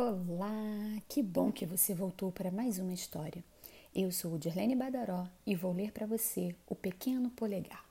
Olá, 0.00 1.02
que 1.08 1.20
bom 1.20 1.50
que 1.50 1.66
você 1.66 1.92
voltou 1.92 2.30
para 2.30 2.52
mais 2.52 2.78
uma 2.78 2.92
história. 2.92 3.42
Eu 3.92 4.12
sou 4.12 4.34
o 4.34 4.38
Dirlene 4.38 4.76
Badaró 4.76 5.26
e 5.44 5.56
vou 5.56 5.72
ler 5.72 5.90
para 5.90 6.06
você 6.06 6.54
O 6.68 6.76
Pequeno 6.76 7.30
Polegar. 7.30 7.84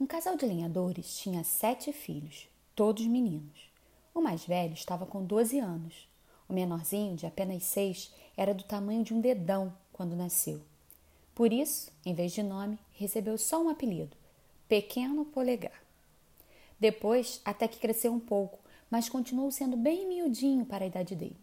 Um 0.00 0.06
casal 0.06 0.38
de 0.38 0.46
lenhadores 0.46 1.18
tinha 1.18 1.44
sete 1.44 1.92
filhos, 1.92 2.48
todos 2.74 3.06
meninos. 3.06 3.70
O 4.14 4.22
mais 4.22 4.42
velho 4.46 4.72
estava 4.72 5.04
com 5.04 5.22
12 5.22 5.58
anos. 5.58 6.08
O 6.48 6.54
menorzinho, 6.54 7.16
de 7.16 7.26
apenas 7.26 7.64
seis, 7.64 8.10
era 8.34 8.54
do 8.54 8.64
tamanho 8.64 9.04
de 9.04 9.12
um 9.12 9.20
dedão 9.20 9.70
quando 9.92 10.16
nasceu. 10.16 10.62
Por 11.34 11.52
isso, 11.52 11.92
em 12.02 12.14
vez 12.14 12.32
de 12.32 12.42
nome, 12.42 12.78
recebeu 12.94 13.36
só 13.36 13.62
um 13.62 13.68
apelido: 13.68 14.16
Pequeno 14.66 15.26
Polegar. 15.26 15.82
Depois, 16.78 17.42
até 17.44 17.68
que 17.68 17.78
cresceu 17.78 18.10
um 18.10 18.18
pouco, 18.18 18.58
mas 18.90 19.08
continuou 19.08 19.50
sendo 19.50 19.76
bem 19.76 20.06
miudinho 20.08 20.66
para 20.66 20.84
a 20.84 20.88
idade 20.88 21.14
dele. 21.14 21.38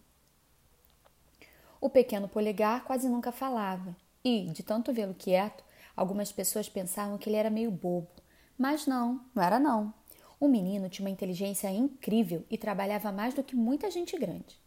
O 1.80 1.90
pequeno 1.90 2.28
polegar 2.28 2.84
quase 2.84 3.08
nunca 3.08 3.32
falava 3.32 3.96
e, 4.24 4.50
de 4.52 4.64
tanto 4.64 4.92
vê-lo 4.92 5.14
quieto, 5.14 5.64
algumas 5.96 6.32
pessoas 6.32 6.68
pensavam 6.68 7.18
que 7.18 7.30
ele 7.30 7.38
era 7.38 7.50
meio 7.50 7.72
bobo. 7.72 8.10
Mas 8.58 8.86
não, 8.86 9.22
não 9.34 9.44
era 9.44 9.60
não. 9.60 9.94
O 10.40 10.48
menino 10.48 10.90
tinha 10.90 11.06
uma 11.06 11.12
inteligência 11.12 11.72
incrível 11.72 12.46
e 12.50 12.58
trabalhava 12.58 13.12
mais 13.12 13.34
do 13.34 13.44
que 13.44 13.56
muita 13.56 13.90
gente 13.90 14.18
grande. 14.18 14.60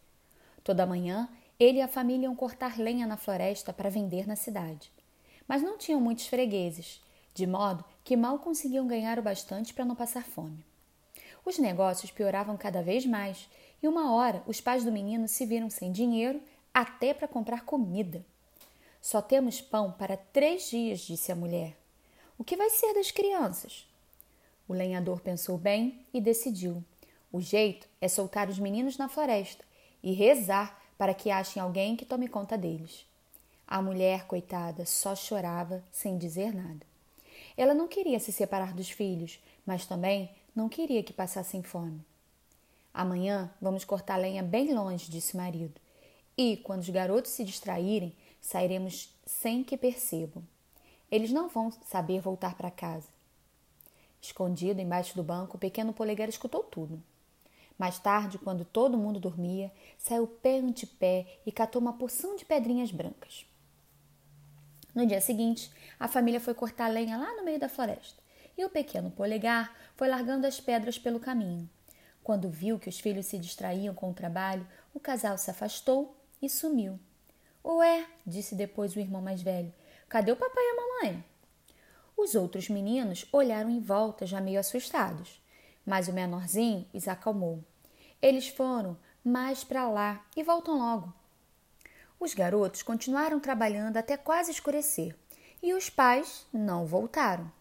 Toda 0.63 0.85
manhã, 0.85 1.29
ele 1.59 1.77
e 1.79 1.81
a 1.81 1.87
família 1.87 2.25
iam 2.25 2.35
cortar 2.35 2.79
lenha 2.79 3.05
na 3.05 3.17
floresta 3.17 3.71
para 3.71 3.89
vender 3.89 4.27
na 4.27 4.35
cidade. 4.35 4.91
Mas 5.47 5.61
não 5.61 5.77
tinham 5.77 6.01
muitos 6.01 6.27
fregueses, 6.27 7.01
de 7.33 7.45
modo 7.45 7.83
que 8.03 8.17
mal 8.17 8.39
conseguiam 8.39 8.87
ganhar 8.87 9.19
o 9.19 9.21
bastante 9.21 9.73
para 9.73 9.85
não 9.85 9.95
passar 9.95 10.23
fome. 10.23 10.65
Os 11.45 11.57
negócios 11.57 12.11
pioravam 12.11 12.55
cada 12.55 12.81
vez 12.81 13.05
mais 13.05 13.49
e 13.81 13.87
uma 13.87 14.13
hora 14.13 14.43
os 14.45 14.61
pais 14.61 14.83
do 14.83 14.91
menino 14.91 15.27
se 15.27 15.45
viram 15.45 15.69
sem 15.69 15.91
dinheiro 15.91 16.41
até 16.73 17.13
para 17.13 17.27
comprar 17.27 17.65
comida. 17.65 18.23
Só 19.01 19.21
temos 19.21 19.59
pão 19.59 19.91
para 19.91 20.15
três 20.15 20.69
dias, 20.69 20.99
disse 20.99 21.31
a 21.31 21.35
mulher. 21.35 21.75
O 22.37 22.43
que 22.43 22.55
vai 22.55 22.69
ser 22.69 22.93
das 22.93 23.11
crianças? 23.11 23.87
O 24.67 24.73
lenhador 24.73 25.19
pensou 25.21 25.57
bem 25.57 26.05
e 26.13 26.21
decidiu. 26.21 26.83
O 27.31 27.41
jeito 27.41 27.87
é 27.99 28.07
soltar 28.07 28.49
os 28.49 28.59
meninos 28.59 28.97
na 28.97 29.09
floresta 29.09 29.63
e 30.03 30.13
rezar 30.13 30.79
para 30.97 31.13
que 31.13 31.31
achem 31.31 31.61
alguém 31.61 31.95
que 31.95 32.05
tome 32.05 32.27
conta 32.27 32.57
deles. 32.57 33.05
A 33.67 33.81
mulher, 33.81 34.27
coitada, 34.27 34.85
só 34.85 35.15
chorava 35.15 35.83
sem 35.91 36.17
dizer 36.17 36.53
nada. 36.53 36.85
Ela 37.57 37.73
não 37.73 37.87
queria 37.87 38.19
se 38.19 38.31
separar 38.31 38.73
dos 38.73 38.89
filhos, 38.89 39.39
mas 39.65 39.85
também 39.85 40.29
não 40.55 40.67
queria 40.67 41.01
que 41.01 41.13
passassem 41.13 41.63
fome. 41.63 42.05
Amanhã 42.93 43.49
vamos 43.61 43.85
cortar 43.85 44.17
lenha 44.17 44.43
bem 44.43 44.73
longe, 44.73 45.09
disse 45.09 45.33
o 45.33 45.37
marido. 45.37 45.79
E, 46.37 46.57
quando 46.57 46.81
os 46.81 46.89
garotos 46.89 47.31
se 47.31 47.45
distraírem, 47.45 48.13
sairemos 48.41 49.13
sem 49.25 49.63
que 49.63 49.77
percebam. 49.77 50.43
Eles 51.09 51.31
não 51.31 51.47
vão 51.47 51.71
saber 51.85 52.19
voltar 52.19 52.55
para 52.55 52.69
casa. 52.69 53.07
Escondido 54.21 54.81
embaixo 54.81 55.15
do 55.15 55.23
banco, 55.23 55.55
o 55.55 55.59
pequeno 55.59 55.93
polegar 55.93 56.27
escutou 56.27 56.63
tudo. 56.63 57.01
Mais 57.77 57.97
tarde, 57.97 58.37
quando 58.37 58.65
todo 58.65 58.97
mundo 58.97 59.19
dormia, 59.19 59.71
saiu 59.97 60.27
pé 60.27 60.59
ante 60.59 60.85
pé 60.85 61.39
e 61.45 61.51
catou 61.51 61.81
uma 61.81 61.93
porção 61.93 62.35
de 62.35 62.45
pedrinhas 62.45 62.91
brancas. 62.91 63.45
No 64.93 65.07
dia 65.07 65.21
seguinte, 65.21 65.71
a 65.97 66.07
família 66.07 66.41
foi 66.41 66.53
cortar 66.53 66.89
lenha 66.89 67.17
lá 67.17 67.35
no 67.37 67.43
meio 67.43 67.59
da 67.59 67.69
floresta 67.69 68.20
e 68.61 68.65
o 68.65 68.69
pequeno 68.69 69.09
polegar 69.09 69.75
foi 69.95 70.07
largando 70.07 70.45
as 70.45 70.59
pedras 70.59 70.99
pelo 70.99 71.19
caminho. 71.19 71.67
Quando 72.23 72.47
viu 72.47 72.77
que 72.77 72.89
os 72.89 72.99
filhos 72.99 73.25
se 73.25 73.39
distraíam 73.39 73.95
com 73.95 74.11
o 74.11 74.13
trabalho, 74.13 74.67
o 74.93 74.99
casal 74.99 75.35
se 75.37 75.49
afastou 75.49 76.15
e 76.39 76.47
sumiu. 76.47 76.99
Ué, 77.65 78.05
disse 78.25 78.53
depois 78.53 78.95
o 78.95 78.99
irmão 78.99 79.21
mais 79.21 79.41
velho, 79.41 79.73
cadê 80.07 80.31
o 80.31 80.35
papai 80.35 80.63
e 80.63 80.69
a 80.69 80.75
mamãe? 80.75 81.25
Os 82.15 82.35
outros 82.35 82.69
meninos 82.69 83.25
olharam 83.31 83.69
em 83.69 83.79
volta, 83.79 84.27
já 84.27 84.39
meio 84.39 84.59
assustados, 84.59 85.41
mas 85.83 86.07
o 86.07 86.13
menorzinho 86.13 86.87
os 86.93 87.07
acalmou. 87.07 87.63
Eles 88.21 88.47
foram 88.47 88.95
mais 89.23 89.63
para 89.63 89.89
lá 89.89 90.23
e 90.37 90.43
voltam 90.43 90.77
logo. 90.77 91.11
Os 92.19 92.35
garotos 92.35 92.83
continuaram 92.83 93.39
trabalhando 93.39 93.97
até 93.97 94.15
quase 94.15 94.51
escurecer 94.51 95.15
e 95.63 95.73
os 95.73 95.89
pais 95.89 96.45
não 96.53 96.85
voltaram. 96.85 97.51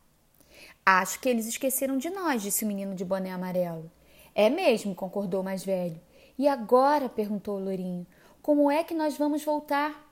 Acho 0.84 1.21
que 1.21 1.28
eles 1.28 1.47
esqueceram 1.47 1.98
de 1.98 2.10
nós, 2.10 2.43
disse 2.43 2.65
o 2.65 2.69
menino 2.69 2.94
de 2.94 3.04
boné 3.04 3.31
amarelo. 3.31 3.91
É 4.34 4.48
mesmo, 4.48 4.94
concordou 4.94 5.41
o 5.41 5.44
mais 5.44 5.65
velho. 5.65 6.00
E 6.38 6.48
agora? 6.48 7.09
perguntou 7.09 7.56
o 7.56 7.62
lourinho. 7.62 8.06
Como 8.43 8.71
é 8.71 8.82
que 8.82 8.94
nós 8.94 9.16
vamos 9.16 9.44
voltar? 9.44 10.09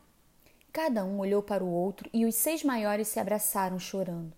Cada 0.72 1.04
um 1.04 1.18
olhou 1.18 1.42
para 1.42 1.64
o 1.64 1.72
outro 1.72 2.08
e 2.12 2.26
os 2.26 2.34
seis 2.34 2.62
maiores 2.62 3.08
se 3.08 3.18
abraçaram 3.18 3.78
chorando. 3.78 4.32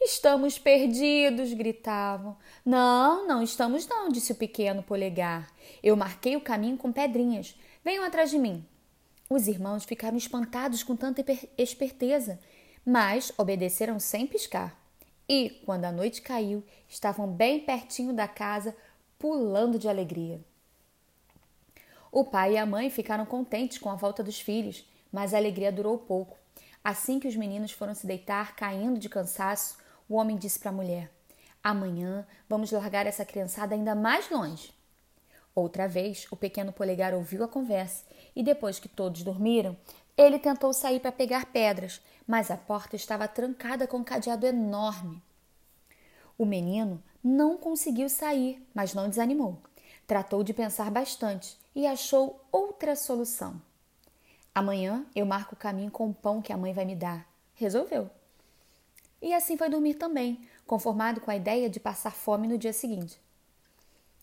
Estamos 0.00 0.58
perdidos, 0.58 1.52
gritavam. 1.54 2.36
Não, 2.64 3.26
não 3.26 3.42
estamos 3.42 3.86
não, 3.88 4.08
disse 4.08 4.32
o 4.32 4.36
pequeno 4.36 4.82
polegar. 4.82 5.50
Eu 5.82 5.96
marquei 5.96 6.36
o 6.36 6.40
caminho 6.40 6.76
com 6.76 6.92
pedrinhas. 6.92 7.58
Venham 7.82 8.04
atrás 8.04 8.30
de 8.30 8.38
mim. 8.38 8.64
Os 9.30 9.48
irmãos 9.48 9.84
ficaram 9.84 10.16
espantados 10.16 10.82
com 10.82 10.94
tanta 10.94 11.24
esperteza, 11.56 12.38
mas 12.84 13.32
obedeceram 13.38 13.98
sem 13.98 14.26
piscar 14.26 14.81
e, 15.34 15.48
quando 15.64 15.86
a 15.86 15.90
noite 15.90 16.20
caiu, 16.20 16.62
estavam 16.86 17.26
bem 17.26 17.58
pertinho 17.58 18.12
da 18.12 18.28
casa, 18.28 18.76
pulando 19.18 19.78
de 19.78 19.88
alegria. 19.88 20.38
O 22.12 22.22
pai 22.22 22.52
e 22.52 22.58
a 22.58 22.66
mãe 22.66 22.90
ficaram 22.90 23.24
contentes 23.24 23.78
com 23.78 23.88
a 23.88 23.94
volta 23.94 24.22
dos 24.22 24.38
filhos, 24.38 24.86
mas 25.10 25.32
a 25.32 25.38
alegria 25.38 25.72
durou 25.72 25.96
pouco. 25.96 26.36
Assim 26.84 27.18
que 27.18 27.26
os 27.26 27.34
meninos 27.34 27.72
foram 27.72 27.94
se 27.94 28.06
deitar, 28.06 28.54
caindo 28.54 29.00
de 29.00 29.08
cansaço, 29.08 29.78
o 30.06 30.16
homem 30.16 30.36
disse 30.36 30.58
para 30.58 30.68
a 30.68 30.74
mulher: 30.74 31.10
Amanhã 31.64 32.26
vamos 32.46 32.70
largar 32.70 33.06
essa 33.06 33.24
criançada 33.24 33.74
ainda 33.74 33.94
mais 33.94 34.28
longe. 34.28 34.70
Outra 35.54 35.88
vez, 35.88 36.26
o 36.30 36.36
pequeno 36.36 36.74
polegar 36.74 37.14
ouviu 37.14 37.42
a 37.42 37.48
conversa 37.48 38.04
e, 38.36 38.42
depois 38.42 38.78
que 38.78 38.88
todos 38.88 39.22
dormiram, 39.22 39.78
ele 40.26 40.38
tentou 40.38 40.72
sair 40.72 41.00
para 41.00 41.12
pegar 41.12 41.46
pedras, 41.46 42.00
mas 42.26 42.50
a 42.50 42.56
porta 42.56 42.96
estava 42.96 43.28
trancada 43.28 43.86
com 43.86 43.98
um 43.98 44.04
cadeado 44.04 44.46
enorme. 44.46 45.22
O 46.38 46.44
menino 46.44 47.02
não 47.22 47.56
conseguiu 47.56 48.08
sair, 48.08 48.66
mas 48.74 48.94
não 48.94 49.08
desanimou. 49.08 49.58
Tratou 50.06 50.42
de 50.42 50.52
pensar 50.52 50.90
bastante 50.90 51.56
e 51.74 51.86
achou 51.86 52.44
outra 52.50 52.96
solução. 52.96 53.60
Amanhã 54.54 55.06
eu 55.14 55.24
marco 55.24 55.54
o 55.54 55.58
caminho 55.58 55.90
com 55.90 56.10
o 56.10 56.14
pão 56.14 56.42
que 56.42 56.52
a 56.52 56.56
mãe 56.56 56.72
vai 56.72 56.84
me 56.84 56.94
dar. 56.94 57.26
Resolveu. 57.54 58.10
E 59.20 59.32
assim 59.32 59.56
foi 59.56 59.70
dormir 59.70 59.94
também, 59.94 60.46
conformado 60.66 61.20
com 61.20 61.30
a 61.30 61.36
ideia 61.36 61.70
de 61.70 61.78
passar 61.78 62.12
fome 62.12 62.48
no 62.48 62.58
dia 62.58 62.72
seguinte. 62.72 63.18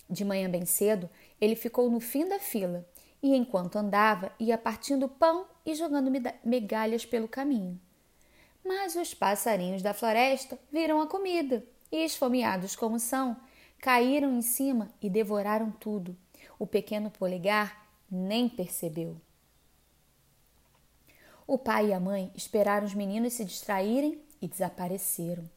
De 0.09 0.25
manhã 0.25 0.49
bem 0.49 0.65
cedo, 0.65 1.09
ele 1.39 1.55
ficou 1.55 1.89
no 1.89 1.99
fim 1.99 2.27
da 2.27 2.37
fila 2.37 2.85
e, 3.21 3.35
enquanto 3.35 3.77
andava, 3.77 4.31
ia 4.39 4.57
partindo 4.57 5.07
pão 5.07 5.45
e 5.65 5.75
jogando 5.75 6.11
migalhas 6.43 7.05
pelo 7.05 7.27
caminho. 7.27 7.79
Mas 8.65 8.95
os 8.95 9.13
passarinhos 9.13 9.81
da 9.81 9.93
floresta 9.93 10.59
viram 10.71 11.01
a 11.01 11.07
comida 11.07 11.65
e, 11.91 12.03
esfomeados 12.03 12.75
como 12.75 12.99
são, 12.99 13.37
caíram 13.79 14.37
em 14.37 14.41
cima 14.41 14.89
e 15.01 15.09
devoraram 15.09 15.71
tudo. 15.71 16.15
O 16.57 16.67
pequeno 16.67 17.09
polegar 17.09 17.87
nem 18.09 18.47
percebeu. 18.49 19.19
O 21.47 21.57
pai 21.57 21.87
e 21.87 21.93
a 21.93 21.99
mãe 21.99 22.31
esperaram 22.35 22.85
os 22.85 22.93
meninos 22.93 23.33
se 23.33 23.43
distraírem 23.43 24.21
e 24.41 24.47
desapareceram. 24.47 25.49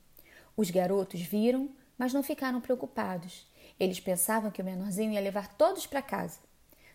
Os 0.57 0.71
garotos 0.71 1.21
viram, 1.21 1.71
mas 1.99 2.13
não 2.13 2.23
ficaram 2.23 2.61
preocupados. 2.61 3.47
Eles 3.79 4.01
pensavam 4.01 4.51
que 4.51 4.63
o 4.63 4.65
menorzinho 4.65 5.13
ia 5.13 5.21
levar 5.21 5.49
todos 5.55 5.87
para 5.87 6.01
casa. 6.01 6.39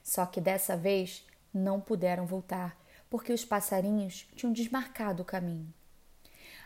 Só 0.08 0.26
que 0.26 0.40
dessa 0.40 0.78
vez 0.78 1.22
não 1.54 1.82
puderam 1.82 2.26
voltar, 2.26 2.80
porque 3.10 3.34
os 3.34 3.44
passarinhos 3.44 4.26
tinham 4.38 4.54
desmarcado 4.54 5.22
o 5.22 5.26
caminho. 5.26 5.68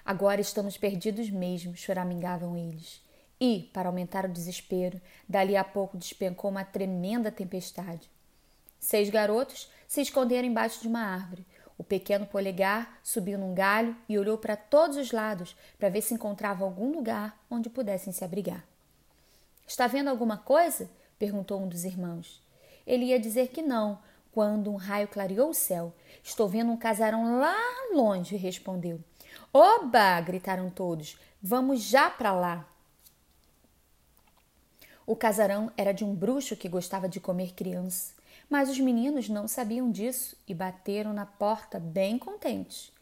Agora 0.06 0.40
estamos 0.40 0.78
perdidos 0.78 1.28
mesmo, 1.32 1.76
choramingavam 1.76 2.56
eles. 2.56 3.02
E, 3.40 3.68
para 3.74 3.90
aumentar 3.90 4.26
o 4.26 4.32
desespero, 4.32 5.02
dali 5.28 5.58
a 5.58 5.64
pouco 5.64 5.98
despencou 5.98 6.52
uma 6.52 6.64
tremenda 6.64 7.32
tempestade. 7.32 8.08
Seis 8.80 9.10
garotos 9.10 9.72
se 9.88 10.02
esconderam 10.02 10.48
embaixo 10.48 10.80
de 10.80 10.88
uma 10.88 11.02
árvore. 11.02 11.44
O 11.80 11.84
pequeno 11.84 12.28
polegar 12.28 13.00
subiu 13.04 13.40
num 13.40 13.56
galho 13.56 13.96
e 14.08 14.20
olhou 14.20 14.38
para 14.38 14.56
todos 14.56 14.98
os 14.98 15.12
lados 15.12 15.56
para 15.80 15.90
ver 15.90 16.04
se 16.04 16.14
encontrava 16.14 16.64
algum 16.64 16.92
lugar 16.92 17.44
onde 17.50 17.72
pudessem 17.72 18.14
se 18.14 18.24
abrigar. 18.24 18.64
Está 19.66 19.88
vendo 19.88 20.12
alguma 20.12 20.38
coisa? 20.38 20.88
perguntou 21.18 21.60
um 21.60 21.68
dos 21.68 21.86
irmãos. 21.86 22.40
Ele 22.86 23.06
ia 23.06 23.20
dizer 23.20 23.50
que 23.50 23.62
não, 23.62 24.00
quando 24.32 24.72
um 24.72 24.76
raio 24.76 25.08
clareou 25.08 25.50
o 25.50 25.54
céu. 25.54 25.94
Estou 26.24 26.48
vendo 26.48 26.72
um 26.72 26.78
casarão 26.78 27.40
lá 27.40 27.56
longe, 27.94 28.36
respondeu. 28.36 29.00
Oba! 29.54 30.20
gritaram 30.22 30.70
todos. 30.70 31.18
Vamos 31.42 31.82
já 31.82 32.10
para 32.10 32.32
lá. 32.32 32.68
O 35.06 35.16
casarão 35.16 35.72
era 35.76 35.92
de 35.92 36.06
um 36.06 36.16
bruxo 36.16 36.56
que 36.56 36.70
gostava 36.70 37.10
de 37.10 37.20
comer 37.20 37.54
criança, 37.54 38.14
mas 38.50 38.70
os 38.70 38.80
meninos 38.80 39.28
não 39.28 39.48
sabiam 39.48 39.92
disso 39.92 40.38
e 40.48 40.54
bateram 40.54 41.12
na 41.12 41.26
porta 41.26 41.80
bem 41.80 42.18
contentes. 42.18 42.94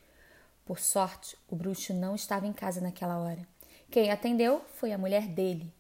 Por 0.66 0.80
sorte, 0.80 1.38
o 1.50 1.56
bruxo 1.56 1.94
não 1.94 2.16
estava 2.16 2.48
em 2.48 2.54
casa 2.54 2.80
naquela 2.80 3.18
hora. 3.18 3.46
Quem 3.92 4.12
atendeu 4.12 4.62
foi 4.76 4.92
a 4.92 4.98
mulher 4.98 5.28
dele. 5.28 5.72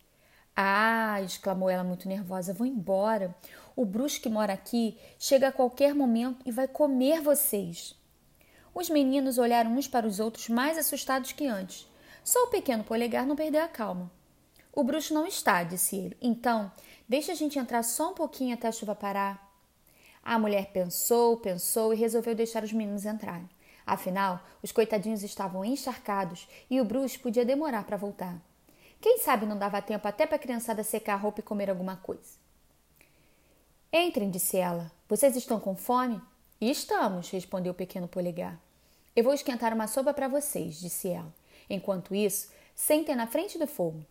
Ah! 0.61 1.21
exclamou 1.21 1.69
ela 1.69 1.85
muito 1.85 2.05
nervosa. 2.05 2.53
Vou 2.53 2.67
embora. 2.67 3.33
O 3.77 3.85
bruxo 3.85 4.19
que 4.19 4.27
mora 4.27 4.51
aqui 4.51 4.97
chega 5.17 5.47
a 5.47 5.51
qualquer 5.53 5.95
momento 5.95 6.41
e 6.45 6.51
vai 6.51 6.67
comer 6.67 7.21
vocês. 7.21 7.95
Os 8.75 8.89
meninos 8.89 9.37
olharam 9.37 9.71
uns 9.71 9.87
para 9.87 10.05
os 10.05 10.19
outros 10.19 10.49
mais 10.49 10.77
assustados 10.77 11.31
que 11.31 11.47
antes. 11.47 11.89
Só 12.25 12.43
o 12.43 12.47
pequeno 12.47 12.83
polegar 12.83 13.25
não 13.25 13.37
perdeu 13.37 13.63
a 13.63 13.69
calma. 13.69 14.11
O 14.73 14.83
bruxo 14.83 15.13
não 15.13 15.25
está, 15.25 15.63
disse 15.63 15.95
ele. 15.95 16.17
Então, 16.21 16.69
deixa 17.07 17.31
a 17.31 17.35
gente 17.35 17.57
entrar 17.57 17.81
só 17.81 18.11
um 18.11 18.13
pouquinho 18.13 18.53
até 18.53 18.67
a 18.67 18.71
chuva 18.73 18.93
parar. 18.93 19.49
A 20.21 20.37
mulher 20.37 20.73
pensou, 20.73 21.37
pensou 21.37 21.93
e 21.93 21.97
resolveu 21.97 22.35
deixar 22.35 22.65
os 22.65 22.73
meninos 22.73 23.05
entrarem. 23.05 23.49
Afinal, 23.85 24.43
os 24.61 24.73
coitadinhos 24.73 25.23
estavam 25.23 25.63
encharcados 25.63 26.49
e 26.69 26.81
o 26.81 26.85
bruxo 26.85 27.21
podia 27.21 27.45
demorar 27.45 27.85
para 27.85 27.95
voltar. 27.95 28.48
Quem 29.01 29.17
sabe 29.19 29.45
não 29.45 29.57
dava 29.57 29.81
tempo 29.81 30.07
até 30.07 30.25
para 30.25 30.35
a 30.35 30.39
criançada 30.39 30.83
secar 30.83 31.13
a 31.13 31.17
roupa 31.17 31.39
e 31.39 31.43
comer 31.43 31.69
alguma 31.69 31.95
coisa. 31.95 32.37
Entrem, 33.91 34.29
disse 34.29 34.57
ela. 34.57 34.91
Vocês 35.07 35.35
estão 35.35 35.59
com 35.59 35.75
fome? 35.75 36.21
Estamos, 36.59 37.29
respondeu 37.29 37.71
o 37.71 37.75
pequeno 37.75 38.07
polegar. 38.07 38.59
Eu 39.15 39.23
vou 39.23 39.33
esquentar 39.33 39.73
uma 39.73 39.87
sopa 39.87 40.13
para 40.13 40.27
vocês, 40.27 40.79
disse 40.79 41.07
ela. 41.09 41.33
Enquanto 41.69 42.13
isso, 42.13 42.51
sentem 42.75 43.15
na 43.15 43.25
frente 43.25 43.57
do 43.57 43.65
fogo. 43.65 44.05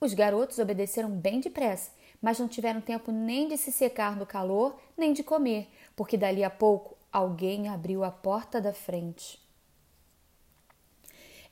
Os 0.00 0.14
garotos 0.14 0.58
obedeceram 0.58 1.10
bem 1.10 1.40
depressa, 1.40 1.90
mas 2.20 2.38
não 2.38 2.48
tiveram 2.48 2.80
tempo 2.80 3.10
nem 3.12 3.48
de 3.48 3.56
se 3.56 3.72
secar 3.72 4.16
do 4.16 4.26
calor, 4.26 4.78
nem 4.96 5.12
de 5.12 5.22
comer, 5.22 5.68
porque 5.96 6.16
dali 6.16 6.42
a 6.42 6.50
pouco 6.50 6.96
alguém 7.12 7.68
abriu 7.68 8.04
a 8.04 8.10
porta 8.10 8.60
da 8.60 8.72
frente. 8.72 9.40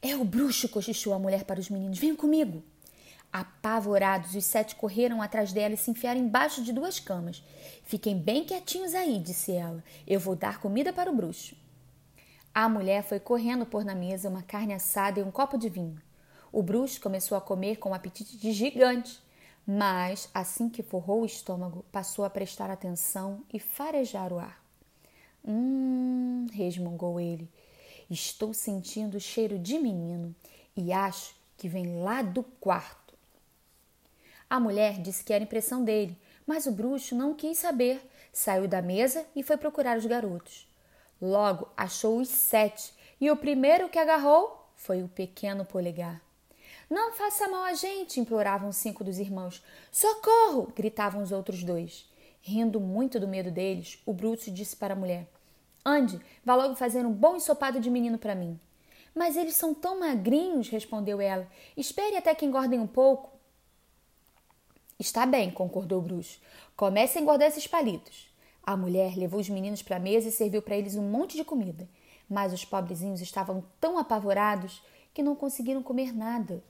É 0.08 0.14
o 0.14 0.24
bruxo, 0.24 0.68
cochichou 0.68 1.12
a 1.12 1.18
mulher 1.18 1.42
para 1.42 1.58
os 1.58 1.68
meninos. 1.68 1.98
Venham 1.98 2.14
comigo. 2.14 2.62
Apavorados, 3.32 4.36
os 4.36 4.44
sete 4.44 4.76
correram 4.76 5.20
atrás 5.20 5.52
dela 5.52 5.74
e 5.74 5.76
se 5.76 5.90
enfiaram 5.90 6.20
embaixo 6.20 6.62
de 6.62 6.72
duas 6.72 7.00
camas. 7.00 7.42
Fiquem 7.82 8.16
bem 8.16 8.44
quietinhos 8.44 8.94
aí, 8.94 9.18
disse 9.18 9.50
ela. 9.50 9.82
Eu 10.06 10.20
vou 10.20 10.36
dar 10.36 10.60
comida 10.60 10.92
para 10.92 11.10
o 11.10 11.16
bruxo. 11.16 11.56
A 12.54 12.68
mulher 12.68 13.02
foi 13.02 13.18
correndo 13.18 13.66
pôr 13.66 13.84
na 13.84 13.96
mesa 13.96 14.28
uma 14.28 14.44
carne 14.44 14.74
assada 14.74 15.18
e 15.18 15.24
um 15.24 15.32
copo 15.32 15.58
de 15.58 15.68
vinho. 15.68 16.00
O 16.52 16.62
bruxo 16.62 17.00
começou 17.00 17.36
a 17.36 17.40
comer 17.40 17.76
com 17.78 17.90
um 17.90 17.94
apetite 17.94 18.36
de 18.36 18.52
gigante, 18.52 19.20
mas 19.66 20.30
assim 20.32 20.68
que 20.68 20.84
forrou 20.84 21.22
o 21.22 21.26
estômago, 21.26 21.84
passou 21.90 22.24
a 22.24 22.30
prestar 22.30 22.70
atenção 22.70 23.42
e 23.52 23.58
farejar 23.58 24.32
o 24.32 24.38
ar. 24.38 24.62
Hum, 25.44 26.46
resmungou 26.52 27.18
ele. 27.18 27.50
Estou 28.08 28.54
sentindo 28.54 29.16
o 29.16 29.20
cheiro 29.20 29.58
de 29.58 29.78
menino 29.78 30.34
e 30.76 30.92
acho 30.92 31.34
que 31.56 31.68
vem 31.68 32.02
lá 32.02 32.22
do 32.22 32.42
quarto. 32.42 33.14
A 34.48 34.60
mulher 34.60 35.00
disse 35.00 35.24
que 35.24 35.32
era 35.32 35.42
impressão 35.42 35.82
dele, 35.82 36.16
mas 36.46 36.66
o 36.66 36.72
bruxo 36.72 37.16
não 37.16 37.34
quis 37.34 37.58
saber. 37.58 38.00
Saiu 38.32 38.68
da 38.68 38.80
mesa 38.80 39.26
e 39.34 39.42
foi 39.42 39.56
procurar 39.56 39.98
os 39.98 40.06
garotos. 40.06 40.68
Logo 41.20 41.68
achou 41.76 42.20
os 42.20 42.28
sete 42.28 42.92
e 43.20 43.30
o 43.30 43.36
primeiro 43.36 43.88
que 43.88 43.98
agarrou 43.98 44.70
foi 44.76 45.02
o 45.02 45.08
pequeno 45.08 45.64
polegar. 45.64 46.20
Não 46.88 47.12
faça 47.12 47.48
mal 47.48 47.64
a 47.64 47.74
gente, 47.74 48.20
imploravam 48.20 48.70
cinco 48.70 49.02
dos 49.02 49.18
irmãos. 49.18 49.64
Socorro! 49.90 50.72
gritavam 50.76 51.22
os 51.22 51.32
outros 51.32 51.64
dois. 51.64 52.08
Rindo 52.40 52.78
muito 52.78 53.18
do 53.18 53.26
medo 53.26 53.50
deles, 53.50 53.98
o 54.06 54.12
bruxo 54.12 54.52
disse 54.52 54.76
para 54.76 54.94
a 54.94 54.96
mulher: 54.96 55.26
Ande, 55.88 56.20
vá 56.44 56.56
logo 56.56 56.74
fazer 56.74 57.06
um 57.06 57.12
bom 57.12 57.36
ensopado 57.36 57.78
de 57.78 57.88
menino 57.88 58.18
para 58.18 58.34
mim. 58.34 58.58
Mas 59.14 59.36
eles 59.36 59.54
são 59.54 59.72
tão 59.72 60.00
magrinhos, 60.00 60.68
respondeu 60.68 61.20
ela. 61.20 61.46
Espere 61.76 62.16
até 62.16 62.34
que 62.34 62.44
engordem 62.44 62.80
um 62.80 62.88
pouco. 62.88 63.30
Está 64.98 65.24
bem, 65.24 65.48
concordou 65.48 66.02
bruxo. 66.02 66.40
Comece 66.76 67.18
a 67.18 67.22
engordar 67.22 67.46
esses 67.46 67.68
palitos. 67.68 68.28
A 68.64 68.76
mulher 68.76 69.16
levou 69.16 69.38
os 69.38 69.48
meninos 69.48 69.80
para 69.80 69.94
a 69.94 70.00
mesa 70.00 70.28
e 70.28 70.32
serviu 70.32 70.60
para 70.60 70.76
eles 70.76 70.96
um 70.96 71.08
monte 71.08 71.36
de 71.36 71.44
comida. 71.44 71.88
Mas 72.28 72.52
os 72.52 72.64
pobrezinhos 72.64 73.20
estavam 73.20 73.62
tão 73.80 73.96
apavorados 73.96 74.82
que 75.14 75.22
não 75.22 75.36
conseguiram 75.36 75.84
comer 75.84 76.12
nada. 76.12 76.64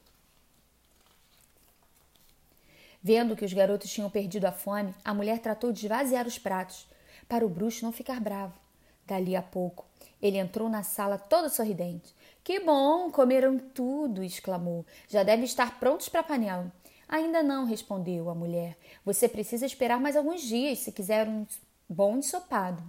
Vendo 3.02 3.34
que 3.34 3.46
os 3.46 3.52
garotos 3.54 3.90
tinham 3.90 4.10
perdido 4.10 4.44
a 4.44 4.52
fome, 4.52 4.94
a 5.02 5.14
mulher 5.14 5.38
tratou 5.38 5.72
de 5.72 5.86
esvaziar 5.86 6.26
os 6.26 6.38
pratos, 6.38 6.86
para 7.26 7.46
o 7.46 7.48
bruxo 7.48 7.82
não 7.82 7.92
ficar 7.92 8.20
bravo. 8.20 8.65
Dali 9.06 9.36
a 9.36 9.42
pouco, 9.42 9.86
ele 10.20 10.36
entrou 10.36 10.68
na 10.68 10.82
sala 10.82 11.16
todo 11.16 11.48
sorridente. 11.48 12.12
Que 12.42 12.58
bom, 12.58 13.10
comeram 13.10 13.56
tudo! 13.56 14.22
exclamou. 14.22 14.84
Já 15.08 15.22
devem 15.22 15.44
estar 15.44 15.78
prontos 15.78 16.08
para 16.08 16.20
a 16.20 16.24
panela. 16.24 16.72
Ainda 17.08 17.40
não, 17.40 17.64
respondeu 17.64 18.28
a 18.28 18.34
mulher. 18.34 18.76
Você 19.04 19.28
precisa 19.28 19.64
esperar 19.64 20.00
mais 20.00 20.16
alguns 20.16 20.42
dias 20.42 20.80
se 20.80 20.90
quiser 20.90 21.28
um 21.28 21.46
bom 21.88 22.16
ensopado. 22.16 22.82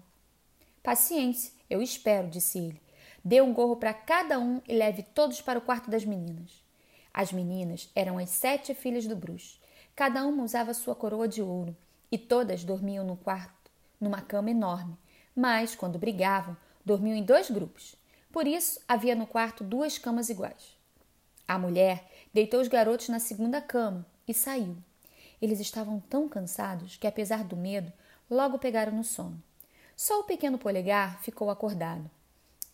Paciência, 0.82 1.52
eu 1.70 1.84
espero, 1.84 2.28
disse 2.28 2.58
ele. 2.58 2.82
Dê 3.24 3.40
um 3.42 3.54
gorro 3.54 3.76
para 3.76 3.94
cada 3.94 4.40
um 4.40 4.60
e 4.68 4.74
leve 4.74 5.04
todos 5.04 5.40
para 5.40 5.60
o 5.60 5.62
quarto 5.62 5.92
das 5.92 6.04
meninas. 6.04 6.64
As 7.14 7.32
meninas 7.32 7.92
eram 7.96 8.18
as 8.18 8.32
sete 8.32 8.74
filhas 8.74 9.06
do 9.06 9.16
bruxo. 9.16 9.60
Cada 9.96 10.26
uma 10.26 10.44
usava 10.44 10.74
sua 10.74 10.96
coroa 10.96 11.28
de 11.28 11.44
ouro 11.44 11.76
e 12.12 12.18
todas 12.18 12.64
dormiam 12.64 13.06
no 13.06 13.18
quarto, 13.18 13.70
numa 14.00 14.22
cama 14.22 14.50
enorme 14.50 14.98
mas, 15.38 15.76
quando 15.76 16.00
brigavam, 16.00 16.58
dormiam 16.84 17.16
em 17.16 17.22
dois 17.22 17.52
grupos. 17.52 17.96
Por 18.32 18.48
isso, 18.48 18.80
havia 18.88 19.14
no 19.14 19.28
quarto 19.28 19.64
duas 19.64 20.00
camas 20.00 20.30
iguais. 20.30 20.76
A 21.48 21.60
mulher 21.60 22.10
deitou 22.34 22.60
os 22.60 22.68
garotos 22.68 23.08
na 23.08 23.20
segunda 23.20 23.62
cama 23.62 24.04
e 24.28 24.34
saiu. 24.34 24.76
Eles 25.40 25.60
estavam 25.60 26.00
tão 26.00 26.28
cansados 26.28 26.98
que, 26.98 27.06
apesar 27.06 27.44
do 27.44 27.56
medo, 27.56 27.94
logo 28.28 28.58
pegaram 28.58 28.92
no 28.94 29.04
sono. 29.04 29.40
Só 29.96 30.22
o 30.22 30.24
pequeno 30.24 30.58
polegar 30.58 31.22
ficou 31.22 31.52
acordado. 31.52 32.10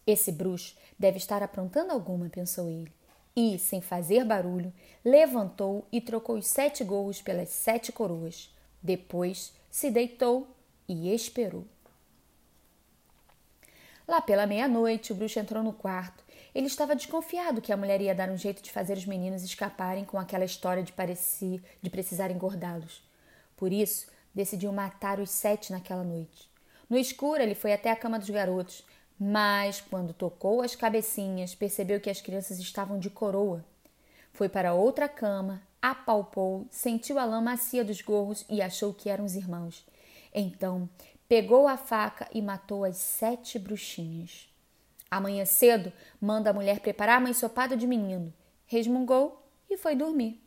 Esse 0.08 0.32
bruxo 0.32 0.78
deve 0.98 1.18
estar 1.18 1.44
aprontando 1.44 1.92
alguma, 1.92 2.30
pensou 2.30 2.70
ele. 2.70 2.94
E, 3.36 3.60
sem 3.60 3.82
fazer 3.82 4.24
barulho, 4.24 4.74
levantou 5.04 5.86
e 5.92 6.00
trocou 6.00 6.38
os 6.38 6.48
sete 6.48 6.82
gorros 6.82 7.22
pelas 7.22 7.50
sete 7.50 7.92
coroas. 7.92 8.50
Depois 8.82 9.54
se 9.70 9.92
deitou 9.92 10.48
e 10.88 11.14
esperou. 11.14 11.66
Lá 14.08 14.22
pela 14.22 14.46
meia-noite, 14.46 15.12
o 15.12 15.16
bruxo 15.16 15.40
entrou 15.40 15.64
no 15.64 15.74
quarto. 15.74 16.24
Ele 16.54 16.68
estava 16.68 16.96
desconfiado 16.96 17.62
que 17.62 17.72
a 17.72 17.78
mulher 17.78 18.02
ia 18.02 18.14
dar 18.14 18.30
um 18.30 18.38
jeito 18.38 18.62
de 18.62 18.72
fazer 18.72 18.98
os 18.98 19.06
meninos 19.06 19.44
escaparem 19.44 20.06
com 20.06 20.20
aquela 20.20 20.46
história 20.46 20.84
de 20.84 20.92
parecer 20.92 21.64
de 21.82 21.90
precisar 21.90 22.30
engordá-los. 22.30 23.02
Por 23.56 23.72
isso, 23.72 24.08
decidiu 24.36 24.72
matar 24.72 25.20
os 25.20 25.30
sete 25.30 25.72
naquela 25.72 26.04
noite. 26.04 26.50
No 26.90 26.98
escuro, 26.98 27.42
ele 27.42 27.56
foi 27.56 27.74
até 27.74 27.90
a 27.90 27.96
cama 27.96 28.20
dos 28.20 28.30
garotos, 28.30 28.84
mas 29.20 29.82
quando 29.82 30.14
tocou 30.14 30.62
as 30.62 30.76
cabecinhas, 30.76 31.56
percebeu 31.56 32.00
que 32.00 32.10
as 32.10 32.22
crianças 32.22 32.60
estavam 32.60 33.00
de 33.00 33.10
coroa. 33.10 33.64
Foi 34.34 34.50
para 34.50 34.74
outra 34.74 35.08
cama, 35.08 35.62
apalpou, 35.82 36.68
sentiu 36.70 37.18
a 37.18 37.26
lã 37.26 37.40
macia 37.40 37.84
dos 37.84 38.02
gorros 38.02 38.46
e 38.50 38.62
achou 38.62 38.94
que 38.94 39.10
eram 39.10 39.26
os 39.26 39.36
irmãos. 39.36 39.86
Então 40.34 40.90
pegou 41.34 41.68
a 41.68 41.76
faca 41.76 42.28
e 42.32 42.44
matou 42.44 42.84
as 42.84 42.96
sete 42.98 43.58
bruxinhas. 43.58 44.48
Amanhã 45.10 45.46
cedo, 45.46 45.92
manda 46.22 46.52
a 46.52 46.54
mulher 46.54 46.80
preparar 46.80 47.20
uma 47.20 47.32
ensopada 47.32 47.76
de 47.76 47.88
menino. 47.88 48.32
Resmungou 48.68 49.44
e 49.68 49.76
foi 49.76 49.96
dormir. 49.96 50.40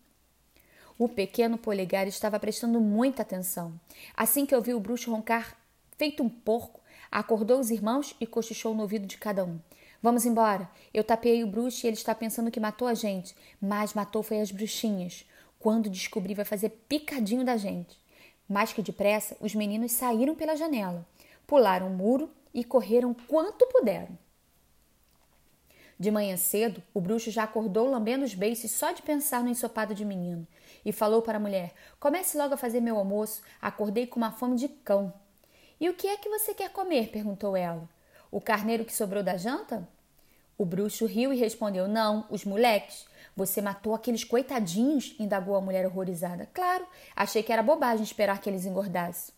O 0.97 1.09
pequeno 1.09 1.59
polegar 1.59 2.07
estava 2.07 2.39
prestando 2.39 2.81
muita 2.81 3.23
atenção. 3.23 3.75
Assim 4.17 4.47
que 4.47 4.55
ouviu 4.55 4.77
o 4.77 4.81
bruxo 4.81 5.11
roncar, 5.11 5.57
feito 5.99 6.23
um 6.23 6.29
porco, 6.29 6.81
acordou 7.11 7.59
os 7.59 7.73
irmãos 7.73 8.15
e 8.21 8.25
cochichou 8.25 8.73
no 8.73 8.83
ouvido 8.83 9.09
de 9.09 9.19
cada 9.19 9.45
um. 9.45 9.59
Vamos 10.01 10.25
embora. 10.25 10.71
Eu 10.95 11.03
tapeei 11.03 11.43
o 11.43 11.49
bruxo 11.49 11.85
e 11.85 11.89
ele 11.89 11.97
está 11.97 12.15
pensando 12.15 12.49
que 12.49 12.61
matou 12.61 12.87
a 12.87 12.95
gente, 12.95 13.35
mas 13.61 13.93
matou 13.93 14.23
foi 14.23 14.41
as 14.41 14.53
bruxinhas. 14.53 15.27
Quando 15.59 15.91
descobrir, 15.91 16.35
vai 16.35 16.45
fazer 16.45 16.69
picadinho 16.89 17.45
da 17.45 17.57
gente. 17.57 18.06
Mais 18.49 18.73
que 18.73 18.83
depressa, 18.83 19.37
os 19.41 19.55
meninos 19.55 19.93
saíram 19.93 20.35
pela 20.35 20.57
janela, 20.57 21.07
pularam 21.47 21.89
o 21.89 21.95
muro 21.95 22.31
e 22.55 22.65
correram 22.65 23.15
quanto 23.27 23.67
puderam. 23.67 24.17
De 25.99 26.11
manhã 26.11 26.37
cedo, 26.37 26.83
o 26.93 27.01
bruxo 27.01 27.31
já 27.31 27.45
acordou 27.45 27.91
lambendo 27.91 28.25
os 28.25 28.35
beiços 28.35 28.71
só 28.71 28.93
de 28.93 29.01
pensar 29.01 29.43
no 29.43 29.49
ensopado 29.49 29.95
de 29.95 30.05
menino 30.05 30.47
e 30.85 30.93
falou 30.93 31.23
para 31.23 31.39
a 31.39 31.41
mulher: 31.41 31.73
Comece 31.99 32.37
logo 32.37 32.55
a 32.55 32.59
fazer 32.59 32.81
meu 32.81 32.99
almoço, 32.99 33.43
acordei 33.61 34.07
com 34.07 34.19
uma 34.19 34.31
fome 34.31 34.57
de 34.57 34.69
cão. 34.69 35.13
E 35.81 35.89
o 35.89 35.95
que 35.95 36.07
é 36.07 36.17
que 36.17 36.29
você 36.29 36.55
quer 36.55 36.71
comer? 36.71 37.09
perguntou 37.09 37.57
ela. 37.57 37.89
O 38.31 38.41
carneiro 38.41 38.85
que 38.85 38.95
sobrou 38.95 39.23
da 39.23 39.37
janta? 39.37 39.89
O 40.59 40.65
bruxo 40.65 41.07
riu 41.07 41.33
e 41.33 41.37
respondeu: 41.39 41.89
Não, 41.89 42.27
os 42.31 42.45
moleques. 42.45 43.07
Você 43.37 43.61
matou 43.61 43.95
aqueles 43.95 44.25
coitadinhos? 44.25 45.15
indagou 45.21 45.57
a 45.57 45.61
mulher 45.61 45.85
horrorizada. 45.87 46.49
Claro, 46.55 46.87
achei 47.15 47.43
que 47.43 47.53
era 47.53 47.63
bobagem 47.63 48.03
esperar 48.03 48.41
que 48.41 48.49
eles 48.49 48.65
engordassem. 48.65 49.35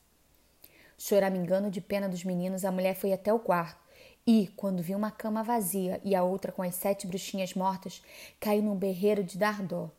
Choramingando 0.97 1.69
de 1.71 1.81
pena 1.81 2.09
dos 2.09 2.23
meninos, 2.23 2.64
a 2.64 2.71
mulher 2.71 2.95
foi 2.95 3.12
até 3.12 3.33
o 3.33 3.40
quarto 3.40 3.88
e, 4.25 4.52
quando 4.57 4.83
viu 4.83 4.97
uma 4.97 5.11
cama 5.11 5.43
vazia 5.43 6.00
e 6.05 6.14
a 6.14 6.23
outra 6.23 6.52
com 6.52 6.62
as 6.62 6.75
sete 6.75 7.07
bruxinhas 7.07 7.55
mortas, 7.55 8.02
caiu 8.38 8.62
num 8.62 8.76
berreiro 8.76 9.25
de 9.25 9.37
dar 9.37 9.62
dó. 9.62 9.90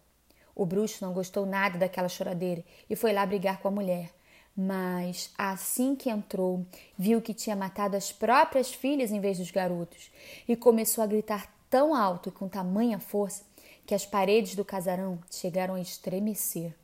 O 0.55 0.65
bruxo 0.65 1.03
não 1.03 1.13
gostou 1.13 1.45
nada 1.45 1.77
daquela 1.77 2.07
choradeira 2.07 2.63
e 2.89 2.95
foi 2.95 3.11
lá 3.11 3.25
brigar 3.25 3.59
com 3.59 3.67
a 3.67 3.71
mulher. 3.71 4.13
Mas, 4.55 5.33
assim 5.37 5.95
que 5.95 6.09
entrou, 6.09 6.65
viu 6.97 7.21
que 7.21 7.33
tinha 7.33 7.55
matado 7.55 7.97
as 7.97 8.11
próprias 8.11 8.73
filhas 8.73 9.11
em 9.11 9.19
vez 9.19 9.37
dos 9.37 9.51
garotos 9.51 10.11
e 10.47 10.55
começou 10.55 11.03
a 11.03 11.07
gritar 11.07 11.51
tão 11.69 11.95
alto 11.95 12.29
e 12.29 12.31
com 12.31 12.47
tamanha 12.47 12.99
força 12.99 13.43
que 13.89 13.95
as 13.95 14.05
paredes 14.05 14.53
do 14.53 14.63
casarão 14.63 15.17
chegaram 15.31 15.73
a 15.73 15.81
estremecer. 15.81 16.75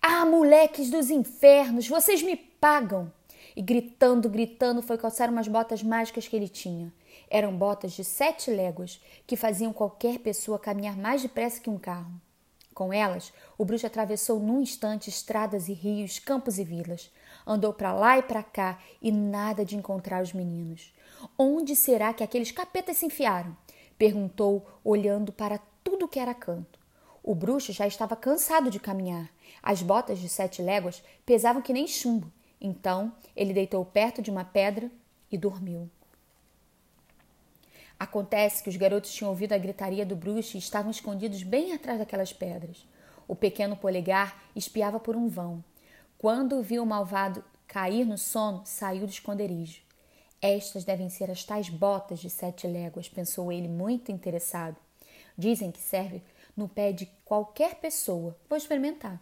Ah, 0.00 0.24
moleques 0.24 0.88
dos 0.88 1.10
infernos, 1.10 1.86
vocês 1.86 2.22
me 2.22 2.36
pagam! 2.36 3.12
E 3.54 3.60
gritando, 3.60 4.26
gritando, 4.26 4.80
foi 4.80 4.96
calçar 4.96 5.28
umas 5.28 5.46
botas 5.46 5.82
mágicas 5.82 6.26
que 6.26 6.34
ele 6.34 6.48
tinha. 6.48 6.90
Eram 7.28 7.54
botas 7.54 7.92
de 7.92 8.02
sete 8.02 8.50
léguas 8.50 8.98
que 9.26 9.36
faziam 9.36 9.74
qualquer 9.74 10.20
pessoa 10.20 10.58
caminhar 10.58 10.96
mais 10.96 11.20
depressa 11.20 11.60
que 11.60 11.68
um 11.68 11.76
carro. 11.76 12.10
Com 12.72 12.94
elas, 12.94 13.30
o 13.58 13.64
bruxo 13.66 13.86
atravessou 13.86 14.40
num 14.40 14.62
instante 14.62 15.10
estradas 15.10 15.68
e 15.68 15.74
rios, 15.74 16.18
campos 16.18 16.58
e 16.58 16.64
vilas. 16.64 17.10
Andou 17.46 17.74
para 17.74 17.92
lá 17.92 18.16
e 18.16 18.22
para 18.22 18.42
cá 18.42 18.78
e 19.02 19.12
nada 19.12 19.66
de 19.66 19.76
encontrar 19.76 20.22
os 20.22 20.32
meninos. 20.32 20.94
Onde 21.36 21.76
será 21.76 22.14
que 22.14 22.24
aqueles 22.24 22.50
capetas 22.50 22.96
se 22.96 23.04
enfiaram? 23.04 23.54
Perguntou, 23.98 24.66
olhando 24.82 25.30
para 25.30 25.60
tudo 25.90 26.06
que 26.06 26.20
era 26.20 26.32
canto. 26.32 26.78
O 27.20 27.34
bruxo 27.34 27.72
já 27.72 27.84
estava 27.84 28.14
cansado 28.14 28.70
de 28.70 28.78
caminhar. 28.78 29.28
As 29.60 29.82
botas 29.82 30.20
de 30.20 30.28
sete 30.28 30.62
léguas 30.62 31.02
pesavam 31.26 31.60
que 31.60 31.72
nem 31.72 31.88
chumbo. 31.88 32.30
Então 32.60 33.12
ele 33.34 33.52
deitou 33.52 33.84
perto 33.84 34.22
de 34.22 34.30
uma 34.30 34.44
pedra 34.44 34.88
e 35.32 35.36
dormiu. 35.36 35.90
Acontece 37.98 38.62
que 38.62 38.68
os 38.68 38.76
garotos 38.76 39.12
tinham 39.12 39.30
ouvido 39.30 39.52
a 39.52 39.58
gritaria 39.58 40.06
do 40.06 40.14
bruxo 40.14 40.56
e 40.56 40.60
estavam 40.60 40.92
escondidos 40.92 41.42
bem 41.42 41.72
atrás 41.72 41.98
daquelas 41.98 42.32
pedras. 42.32 42.86
O 43.26 43.34
pequeno 43.34 43.76
polegar 43.76 44.40
espiava 44.54 45.00
por 45.00 45.16
um 45.16 45.28
vão. 45.28 45.62
Quando 46.16 46.62
viu 46.62 46.84
o 46.84 46.86
malvado 46.86 47.42
cair 47.66 48.06
no 48.06 48.16
sono, 48.16 48.62
saiu 48.64 49.06
do 49.06 49.12
esconderijo. 49.12 49.82
Estas 50.40 50.84
devem 50.84 51.10
ser 51.10 51.32
as 51.32 51.42
tais 51.42 51.68
botas 51.68 52.20
de 52.20 52.30
sete 52.30 52.68
léguas, 52.68 53.08
pensou 53.08 53.50
ele, 53.50 53.68
muito 53.68 54.12
interessado. 54.12 54.76
Dizem 55.40 55.70
que 55.70 55.80
serve 55.80 56.22
no 56.54 56.68
pé 56.68 56.92
de 56.92 57.06
qualquer 57.24 57.76
pessoa. 57.76 58.36
Vou 58.46 58.58
experimentar. 58.58 59.18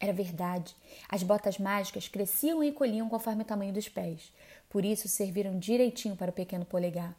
Era 0.00 0.10
verdade. 0.10 0.74
As 1.06 1.22
botas 1.22 1.58
mágicas 1.58 2.08
cresciam 2.08 2.64
e 2.64 2.68
encolhiam 2.70 3.06
conforme 3.06 3.42
o 3.42 3.44
tamanho 3.44 3.70
dos 3.70 3.86
pés. 3.86 4.32
Por 4.70 4.82
isso 4.82 5.08
serviram 5.08 5.58
direitinho 5.58 6.16
para 6.16 6.30
o 6.30 6.32
pequeno 6.32 6.64
polegar. 6.64 7.14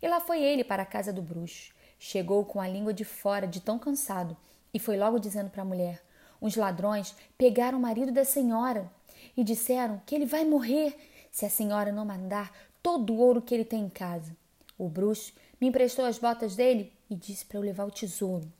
E 0.00 0.08
lá 0.08 0.20
foi 0.20 0.42
ele 0.42 0.64
para 0.64 0.84
a 0.84 0.86
casa 0.86 1.12
do 1.12 1.20
bruxo. 1.20 1.74
Chegou 1.98 2.46
com 2.46 2.62
a 2.62 2.66
língua 2.66 2.94
de 2.94 3.04
fora 3.04 3.46
de 3.46 3.60
tão 3.60 3.78
cansado 3.78 4.34
e 4.72 4.78
foi 4.78 4.96
logo 4.96 5.18
dizendo 5.18 5.50
para 5.50 5.60
a 5.60 5.66
mulher: 5.66 6.02
Os 6.40 6.56
ladrões 6.56 7.14
pegaram 7.36 7.76
o 7.76 7.82
marido 7.82 8.10
da 8.10 8.24
senhora 8.24 8.90
e 9.36 9.44
disseram 9.44 10.00
que 10.06 10.14
ele 10.14 10.24
vai 10.24 10.46
morrer 10.46 10.96
se 11.30 11.44
a 11.44 11.50
senhora 11.50 11.92
não 11.92 12.06
mandar 12.06 12.50
todo 12.82 13.12
o 13.12 13.18
ouro 13.18 13.42
que 13.42 13.54
ele 13.54 13.66
tem 13.66 13.82
em 13.82 13.90
casa. 13.90 14.34
O 14.78 14.88
bruxo 14.88 15.34
me 15.60 15.68
emprestou 15.68 16.06
as 16.06 16.18
botas 16.18 16.56
dele 16.56 16.95
e 17.10 17.14
disse 17.14 17.44
para 17.44 17.58
eu 17.58 17.62
levar 17.62 17.84
o 17.84 17.90
tesouro. 17.90 18.50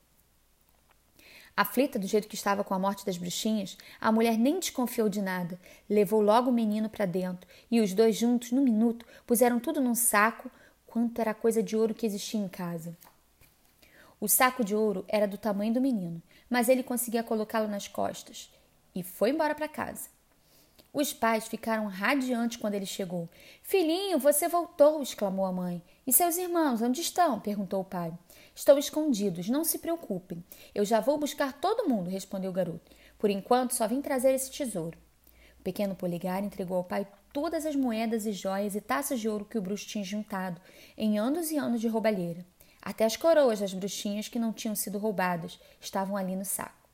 Aflita 1.57 1.99
do 1.99 2.07
jeito 2.07 2.29
que 2.29 2.35
estava 2.35 2.63
com 2.63 2.75
a 2.75 2.79
morte 2.79 3.07
das 3.07 3.17
bruxinhas, 3.17 3.79
a 3.99 4.13
mulher 4.13 4.37
nem 4.37 4.61
desconfiou 4.61 5.09
de 5.09 5.23
nada. 5.23 5.59
Levou 5.89 6.21
logo 6.21 6.51
o 6.51 6.53
menino 6.53 6.91
para 6.91 7.07
dentro 7.07 7.49
e 7.71 7.81
os 7.81 7.95
dois 7.95 8.17
juntos, 8.17 8.53
num 8.53 8.63
minuto, 8.63 9.07
puseram 9.27 9.59
tudo 9.59 9.81
num 9.81 9.95
saco, 9.95 10.51
quanto 10.87 11.19
era 11.19 11.33
coisa 11.33 11.63
de 11.63 11.75
ouro 11.75 11.95
que 11.95 12.05
existia 12.05 12.41
em 12.41 12.49
casa. 12.49 12.97
O 14.21 14.29
saco 14.29 14.63
de 14.63 14.75
ouro 14.75 15.05
era 15.09 15.27
do 15.27 15.39
tamanho 15.39 15.73
do 15.73 15.81
menino, 15.81 16.23
mas 16.49 16.69
ele 16.69 16.83
conseguia 16.83 17.23
colocá-lo 17.23 17.69
nas 17.69 17.89
costas 17.89 18.51
e 18.95 19.03
foi 19.03 19.31
embora 19.31 19.55
para 19.55 19.69
casa. 19.69 20.09
Os 20.97 21.13
pais 21.13 21.47
ficaram 21.47 21.89
radiantes 21.89 22.57
quando 22.57 22.73
ele 22.73 22.87
chegou. 22.87 23.29
Filhinho, 23.63 24.19
você 24.19 24.49
voltou! 24.49 25.03
exclamou 25.03 25.45
a 25.45 25.53
mãe. 25.53 25.83
E 26.07 26.11
seus 26.11 26.39
irmãos, 26.39 26.81
onde 26.81 27.03
estão? 27.03 27.39
perguntou 27.39 27.83
o 27.83 27.85
pai. 27.85 28.15
Estão 28.55 28.79
escondidos, 28.79 29.51
não 29.51 29.63
se 29.63 29.79
preocupem. 29.79 30.43
Eu 30.75 30.87
já 30.87 30.99
vou 30.99 31.19
buscar 31.19 31.53
todo 31.53 31.87
mundo, 31.87 32.09
respondeu 32.09 32.51
o 32.51 32.55
garoto. 32.55 32.91
Por 33.19 33.29
enquanto, 33.29 33.75
só 33.75 33.87
vim 33.87 34.01
trazer 34.01 34.33
esse 34.33 34.51
tesouro. 34.51 34.97
O 35.61 35.63
pequeno 35.63 35.95
Poligar 35.95 36.43
entregou 36.43 36.79
ao 36.79 36.85
pai 36.85 37.07
todas 37.31 37.67
as 37.67 37.77
moedas 37.77 38.25
e 38.25 38.33
joias 38.33 38.75
e 38.75 38.81
taças 38.81 39.21
de 39.21 39.29
ouro 39.29 39.45
que 39.45 39.59
o 39.59 39.63
bruxo 39.63 39.87
tinha 39.87 40.03
juntado 40.03 40.59
em 40.97 41.19
anos 41.19 41.51
e 41.51 41.59
anos 41.59 41.83
de 41.83 41.89
roubalheira. 41.89 42.43
Até 42.81 43.05
as 43.05 43.19
coroas 43.19 43.61
das 43.61 43.75
bruxinhas 43.75 44.29
que 44.29 44.39
não 44.39 44.51
tinham 44.51 44.75
sido 44.75 44.97
roubadas 44.97 45.61
estavam 45.79 46.17
ali 46.17 46.35
no 46.35 46.47
saco. 46.47 46.87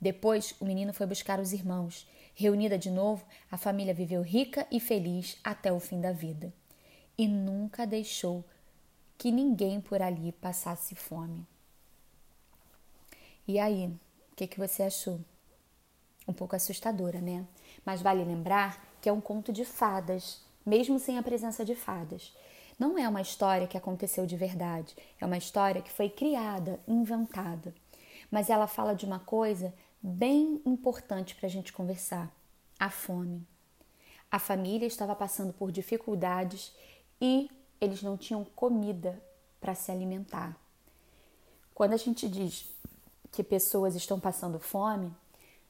Depois, 0.00 0.54
o 0.60 0.64
menino 0.64 0.92
foi 0.92 1.06
buscar 1.06 1.40
os 1.40 1.52
irmãos. 1.52 2.06
Reunida 2.34 2.76
de 2.76 2.90
novo, 2.90 3.24
a 3.50 3.56
família 3.56 3.94
viveu 3.94 4.20
rica 4.20 4.66
e 4.70 4.80
feliz 4.80 5.38
até 5.44 5.72
o 5.72 5.78
fim 5.78 6.00
da 6.00 6.10
vida. 6.10 6.52
E 7.16 7.28
nunca 7.28 7.86
deixou 7.86 8.44
que 9.16 9.30
ninguém 9.30 9.80
por 9.80 10.02
ali 10.02 10.32
passasse 10.32 10.94
fome. 10.96 11.46
E 13.46 13.58
aí, 13.58 13.86
o 14.32 14.36
que, 14.36 14.46
que 14.48 14.58
você 14.58 14.82
achou? 14.82 15.20
Um 16.26 16.32
pouco 16.32 16.56
assustadora, 16.56 17.20
né? 17.20 17.46
Mas 17.84 18.02
vale 18.02 18.24
lembrar 18.24 18.84
que 19.00 19.08
é 19.08 19.12
um 19.12 19.20
conto 19.20 19.52
de 19.52 19.64
fadas, 19.64 20.42
mesmo 20.66 20.98
sem 20.98 21.18
a 21.18 21.22
presença 21.22 21.64
de 21.64 21.76
fadas. 21.76 22.34
Não 22.78 22.98
é 22.98 23.08
uma 23.08 23.20
história 23.20 23.68
que 23.68 23.76
aconteceu 23.76 24.26
de 24.26 24.36
verdade, 24.36 24.96
é 25.20 25.26
uma 25.26 25.36
história 25.36 25.82
que 25.82 25.92
foi 25.92 26.08
criada, 26.08 26.80
inventada. 26.88 27.72
Mas 28.30 28.50
ela 28.50 28.66
fala 28.66 28.94
de 28.94 29.06
uma 29.06 29.20
coisa 29.20 29.72
bem 30.06 30.60
importante 30.66 31.34
para 31.34 31.46
a 31.46 31.50
gente 31.50 31.72
conversar: 31.72 32.30
a 32.78 32.90
fome. 32.90 33.46
A 34.30 34.38
família 34.38 34.86
estava 34.86 35.14
passando 35.14 35.52
por 35.52 35.72
dificuldades 35.72 36.74
e 37.20 37.50
eles 37.80 38.02
não 38.02 38.16
tinham 38.16 38.44
comida 38.44 39.22
para 39.60 39.74
se 39.74 39.90
alimentar. 39.90 40.58
Quando 41.74 41.94
a 41.94 41.96
gente 41.96 42.28
diz 42.28 42.70
que 43.32 43.42
pessoas 43.42 43.94
estão 43.94 44.20
passando 44.20 44.58
fome, 44.58 45.12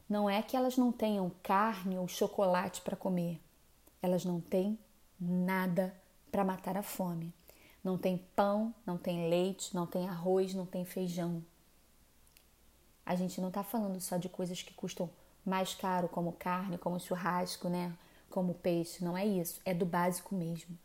não 0.09 0.29
é 0.29 0.43
que 0.43 0.57
elas 0.57 0.77
não 0.77 0.91
tenham 0.91 1.31
carne 1.43 1.97
ou 1.97 2.09
chocolate 2.09 2.81
para 2.81 2.97
comer. 2.97 3.41
Elas 4.03 4.25
não 4.25 4.41
têm 4.41 4.79
nada 5.19 5.95
para 6.31 6.45
matar 6.45 6.77
a 6.77 6.83
fome. 6.83 7.33
Não 7.83 7.97
tem 7.97 8.19
pão, 8.35 8.75
não 8.85 8.99
tem 8.99 9.29
leite, 9.29 9.75
não 9.75 9.87
tem 9.87 10.09
arroz, 10.09 10.55
não 10.55 10.67
tem 10.67 10.85
feijão. 10.85 11.43
A 13.07 13.15
gente 13.15 13.41
não 13.41 13.49
está 13.49 13.63
falando 13.63 14.01
só 14.01 14.17
de 14.17 14.29
coisas 14.29 14.63
que 14.63 14.73
custam 14.73 15.11
mais 15.45 15.75
caro, 15.75 16.09
como 16.09 16.33
carne, 16.33 16.79
como 16.79 16.99
churrasco, 16.99 17.69
né? 17.69 17.93
Como 18.31 18.55
peixe. 18.55 19.05
Não 19.05 19.17
é 19.17 19.27
isso. 19.27 19.61
É 19.65 19.75
do 19.75 19.85
básico 19.85 20.35
mesmo. 20.35 20.77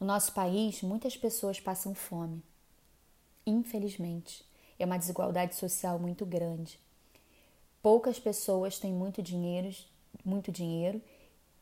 No 0.00 0.06
nosso 0.06 0.32
país, 0.32 0.82
muitas 0.82 1.16
pessoas 1.16 1.60
passam 1.60 1.94
fome. 1.94 2.42
Infelizmente, 3.46 4.44
é 4.78 4.84
uma 4.84 4.98
desigualdade 4.98 5.56
social 5.56 5.98
muito 5.98 6.24
grande. 6.24 6.78
Poucas 7.82 8.18
pessoas 8.18 8.78
têm 8.78 8.92
muito 8.92 9.22
dinheiro, 9.22 9.74
muito 10.24 10.52
dinheiro 10.52 11.02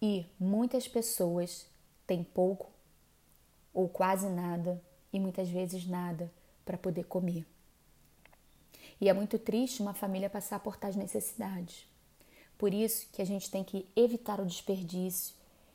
e 0.01 0.27
muitas 0.39 0.87
pessoas 0.87 1.67
têm 2.07 2.23
pouco 2.23 2.71
ou 3.73 3.89
quase 3.89 4.29
nada 4.29 4.83
e 5.13 5.21
muitas 5.21 5.49
vezes 5.49 5.87
nada 5.87 6.31
para 6.65 6.77
poder 6.77 7.05
comer. 7.05 7.47
E 9.01 9.09
é 9.09 9.13
muito 9.13 9.39
triste 9.39 9.83
uma 9.83 9.95
família 9.95 10.31
passar 10.31 10.61
por 10.61 10.77
tais 10.77 10.97
necessidades. 10.97 11.87
Por 12.57 12.73
isso 12.73 13.07
que 13.13 13.21
a 13.21 13.27
gente 13.27 13.51
tem 13.51 13.63
que 13.63 13.87
evitar 13.95 14.41
o 14.41 14.47
desperdício, 14.47 15.35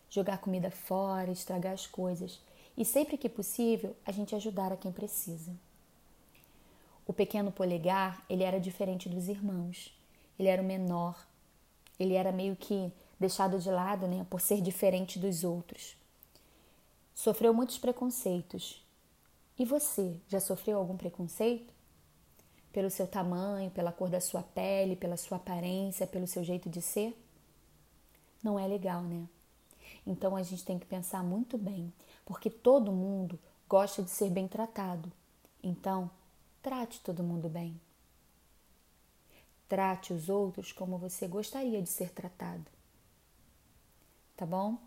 jogar 0.09 0.39
comida 0.39 0.71
fora, 0.71 1.31
estragar 1.31 1.73
as 1.73 1.85
coisas 1.85 2.39
e 2.75 2.83
sempre 2.83 3.17
que 3.17 3.29
possível 3.29 3.95
a 4.05 4.11
gente 4.11 4.35
ajudar 4.35 4.71
a 4.71 4.77
quem 4.77 4.91
precisa. 4.91 5.51
O 7.05 7.13
pequeno 7.13 7.51
polegar, 7.51 8.23
ele 8.29 8.43
era 8.43 8.59
diferente 8.59 9.07
dos 9.07 9.27
irmãos 9.27 9.93
ele 10.41 10.49
era 10.49 10.61
o 10.61 10.65
menor, 10.65 11.15
ele 11.99 12.15
era 12.15 12.31
meio 12.31 12.55
que 12.55 12.91
deixado 13.19 13.59
de 13.59 13.69
lado, 13.69 14.07
né, 14.07 14.25
por 14.27 14.41
ser 14.41 14.59
diferente 14.59 15.19
dos 15.19 15.43
outros. 15.43 15.95
Sofreu 17.13 17.53
muitos 17.53 17.77
preconceitos. 17.77 18.83
E 19.59 19.63
você, 19.63 20.19
já 20.27 20.39
sofreu 20.39 20.79
algum 20.79 20.97
preconceito? 20.97 21.71
Pelo 22.71 22.89
seu 22.89 23.07
tamanho, 23.07 23.71
pela 23.71 23.91
cor 23.91 24.09
da 24.09 24.21
sua 24.21 24.41
pele, 24.41 24.95
pela 24.95 25.17
sua 25.17 25.37
aparência, 25.37 26.07
pelo 26.07 26.27
seu 26.27 26.43
jeito 26.43 26.69
de 26.69 26.81
ser? 26.81 27.17
Não 28.43 28.57
é 28.57 28.67
legal, 28.67 29.01
né? 29.01 29.27
Então 30.05 30.35
a 30.35 30.43
gente 30.43 30.65
tem 30.65 30.79
que 30.79 30.85
pensar 30.85 31.23
muito 31.23 31.57
bem, 31.57 31.91
porque 32.25 32.49
todo 32.49 32.91
mundo 32.91 33.37
gosta 33.69 34.01
de 34.01 34.09
ser 34.09 34.29
bem 34.29 34.47
tratado. 34.47 35.11
Então, 35.63 36.09
Trate 36.61 37.01
todo 37.01 37.23
mundo 37.23 37.49
bem. 37.49 37.79
Trate 39.67 40.13
os 40.13 40.29
outros 40.29 40.71
como 40.71 40.97
você 40.97 41.27
gostaria 41.27 41.81
de 41.81 41.89
ser 41.89 42.11
tratado. 42.11 42.65
Tá 44.37 44.45
bom? 44.45 44.77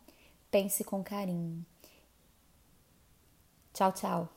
Pense 0.51 0.85
com 0.85 1.03
carinho. 1.03 1.65
Tchau, 3.73 3.93
tchau. 3.93 4.34